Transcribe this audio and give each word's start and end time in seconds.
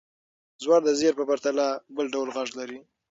زور 0.63 0.79
د 0.87 0.89
زېر 0.99 1.13
په 1.19 1.23
پرتله 1.29 1.65
بل 1.95 2.05
ډول 2.13 2.27
غږ 2.35 2.49
لري. 2.59 2.79